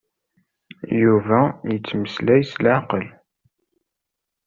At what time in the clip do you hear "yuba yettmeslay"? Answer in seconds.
1.01-2.41